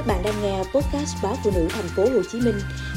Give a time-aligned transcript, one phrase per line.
[0.00, 2.54] Các bạn đang nghe podcast báo phụ nữ thành phố Hồ Chí Minh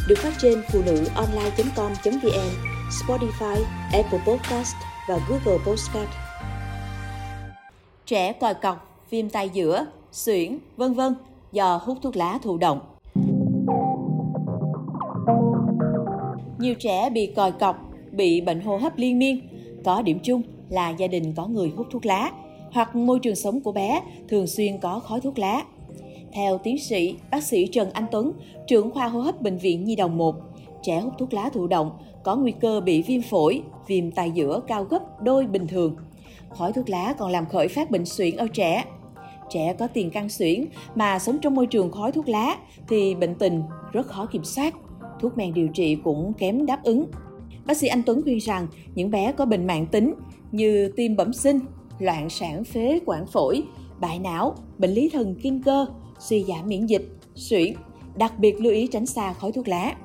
[0.08, 2.50] được phát trên phụ nữ online.com.vn,
[2.90, 4.76] Spotify, Apple Podcast
[5.10, 6.10] và Google Podcast.
[8.06, 11.16] Trẻ còi cọc, viêm tay giữa, xuyển, vân vân
[11.52, 12.80] do hút thuốc lá thụ động.
[16.58, 19.50] Nhiều trẻ bị còi cọc, bị bệnh hô hấp liên miên.
[19.86, 22.32] Có điểm chung là gia đình có người hút thuốc lá
[22.72, 25.64] hoặc môi trường sống của bé thường xuyên có khói thuốc lá.
[26.34, 28.32] Theo tiến sĩ bác sĩ Trần Anh Tuấn,
[28.68, 30.36] trưởng khoa hô hấp Bệnh viện Nhi đồng 1,
[30.84, 31.92] trẻ hút thuốc lá thụ động
[32.24, 35.96] có nguy cơ bị viêm phổi, viêm tai giữa cao gấp đôi bình thường.
[36.50, 38.86] Khói thuốc lá còn làm khởi phát bệnh suyễn ở trẻ.
[39.50, 40.66] Trẻ có tiền căn suyễn
[40.96, 42.58] mà sống trong môi trường khói thuốc lá
[42.88, 44.76] thì bệnh tình rất khó kiểm soát.
[45.20, 47.06] Thuốc men điều trị cũng kém đáp ứng.
[47.66, 50.14] Bác sĩ Anh Tuấn khuyên rằng những bé có bệnh mạng tính
[50.52, 51.60] như tim bẩm sinh,
[52.00, 53.64] loạn sản phế quản phổi,
[54.00, 55.86] bại não, bệnh lý thần kinh cơ,
[56.24, 57.74] suy giảm miễn dịch, suyễn,
[58.16, 59.96] đặc biệt lưu ý tránh xa khói thuốc lá.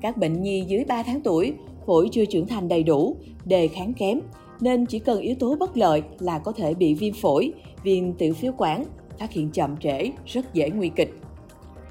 [0.00, 1.54] Các bệnh nhi dưới 3 tháng tuổi,
[1.86, 4.20] phổi chưa trưởng thành đầy đủ, đề kháng kém,
[4.60, 8.34] nên chỉ cần yếu tố bất lợi là có thể bị viêm phổi, viêm tiểu
[8.34, 8.84] phế quản,
[9.18, 11.14] phát hiện chậm trễ, rất dễ nguy kịch.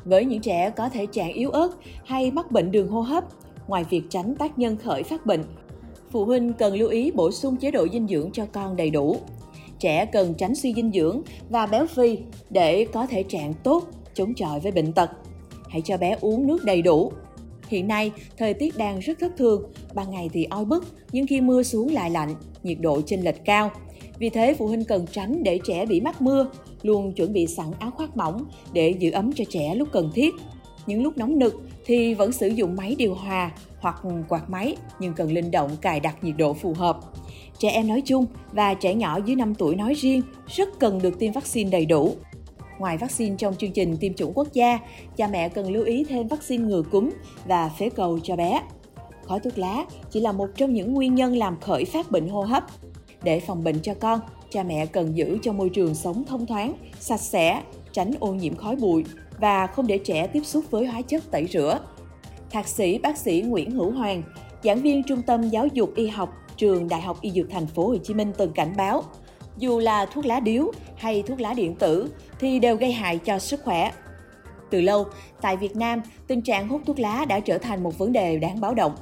[0.05, 1.69] Với những trẻ có thể trạng yếu ớt
[2.05, 3.23] hay mắc bệnh đường hô hấp,
[3.67, 5.43] ngoài việc tránh tác nhân khởi phát bệnh,
[6.11, 9.17] phụ huynh cần lưu ý bổ sung chế độ dinh dưỡng cho con đầy đủ.
[9.83, 12.17] Trẻ cần tránh suy dinh dưỡng và béo phì
[12.49, 15.09] để có thể trạng tốt, chống chọi với bệnh tật.
[15.69, 17.11] Hãy cho bé uống nước đầy đủ.
[17.67, 21.41] Hiện nay, thời tiết đang rất thất thường, ban ngày thì oi bức, nhưng khi
[21.41, 23.71] mưa xuống lại lạnh, nhiệt độ chênh lệch cao.
[24.19, 26.49] Vì thế, phụ huynh cần tránh để trẻ bị mắc mưa,
[26.81, 30.33] luôn chuẩn bị sẵn áo khoác mỏng để giữ ấm cho trẻ lúc cần thiết.
[30.85, 35.13] Những lúc nóng nực thì vẫn sử dụng máy điều hòa hoặc quạt máy nhưng
[35.13, 36.99] cần linh động cài đặt nhiệt độ phù hợp.
[37.59, 41.19] Trẻ em nói chung và trẻ nhỏ dưới 5 tuổi nói riêng rất cần được
[41.19, 42.15] tiêm vaccine đầy đủ.
[42.79, 44.79] Ngoài vaccine trong chương trình tiêm chủng quốc gia,
[45.15, 47.09] cha mẹ cần lưu ý thêm vaccine ngừa cúm
[47.45, 48.61] và phế cầu cho bé.
[49.25, 52.41] Khói thuốc lá chỉ là một trong những nguyên nhân làm khởi phát bệnh hô
[52.41, 52.63] hấp.
[53.23, 56.73] Để phòng bệnh cho con, cha mẹ cần giữ cho môi trường sống thông thoáng,
[56.99, 57.61] sạch sẽ,
[57.93, 59.05] tránh ô nhiễm khói bụi
[59.39, 61.79] và không để trẻ tiếp xúc với hóa chất tẩy rửa.
[62.51, 64.23] Thạc sĩ bác sĩ Nguyễn Hữu Hoàng,
[64.63, 67.87] giảng viên Trung tâm Giáo dục Y học trường Đại học Y Dược Thành phố
[67.87, 69.03] Hồ Chí Minh từng cảnh báo,
[69.57, 72.09] dù là thuốc lá điếu hay thuốc lá điện tử
[72.39, 73.91] thì đều gây hại cho sức khỏe.
[74.69, 75.05] Từ lâu,
[75.41, 78.61] tại Việt Nam, tình trạng hút thuốc lá đã trở thành một vấn đề đáng
[78.61, 78.95] báo động.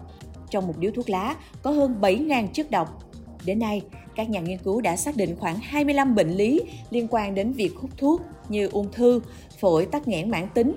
[0.49, 3.03] Trong một điếu thuốc lá có hơn 7.000 chất độc.
[3.45, 3.81] Đến nay,
[4.15, 7.71] các nhà nghiên cứu đã xác định khoảng 25 bệnh lý liên quan đến việc
[7.75, 9.21] hút thuốc như ung thư,
[9.59, 10.75] phổi tắc nghẽn mãn tính,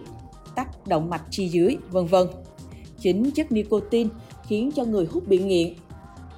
[0.54, 2.26] tắc động mạch chi dưới, vân vân.
[3.00, 4.10] Chính chất nicotine
[4.46, 5.74] khiến cho người hút bị nghiện,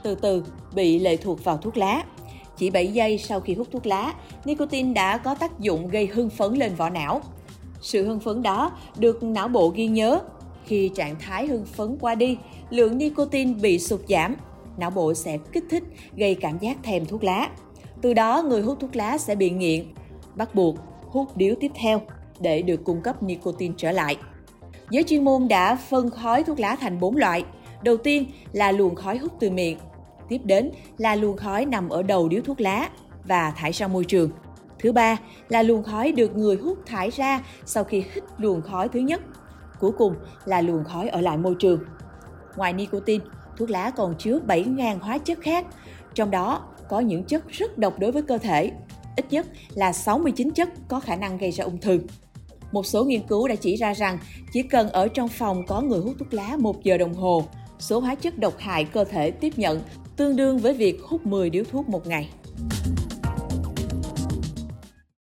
[0.03, 2.05] từ từ bị lệ thuộc vào thuốc lá.
[2.57, 4.15] Chỉ 7 giây sau khi hút thuốc lá,
[4.45, 7.21] nicotine đã có tác dụng gây hưng phấn lên vỏ não.
[7.81, 10.21] Sự hưng phấn đó được não bộ ghi nhớ.
[10.65, 12.39] Khi trạng thái hưng phấn qua đi,
[12.71, 14.37] lượng nicotine bị sụt giảm,
[14.79, 15.85] não bộ sẽ kích thích
[16.17, 17.51] gây cảm giác thèm thuốc lá.
[18.03, 19.85] Từ đó người hút thuốc lá sẽ bị nghiện,
[20.35, 22.01] bắt buộc hút điếu tiếp theo
[22.41, 24.17] để được cung cấp nicotine trở lại.
[24.91, 27.45] Giới chuyên môn đã phân khói thuốc lá thành 4 loại.
[27.83, 29.79] Đầu tiên là luồng khói hút từ miệng,
[30.29, 32.89] tiếp đến là luồng khói nằm ở đầu điếu thuốc lá
[33.25, 34.31] và thải ra môi trường.
[34.79, 35.17] Thứ ba
[35.49, 39.21] là luồng khói được người hút thải ra sau khi hít luồng khói thứ nhất.
[39.81, 40.15] Cuối cùng
[40.45, 41.81] là luồng khói ở lại môi trường.
[42.57, 43.25] Ngoài nicotine,
[43.57, 45.67] thuốc lá còn chứa 7.000 hóa chất khác,
[46.15, 48.71] trong đó có những chất rất độc đối với cơ thể.
[49.17, 52.01] Ít nhất là 69 chất có khả năng gây ra ung thư.
[52.73, 54.19] Một số nghiên cứu đã chỉ ra rằng
[54.53, 57.45] chỉ cần ở trong phòng có người hút thuốc lá một giờ đồng hồ,
[57.79, 59.81] số hóa chất độc hại cơ thể tiếp nhận
[60.17, 62.31] tương đương với việc hút 10 điếu thuốc một ngày.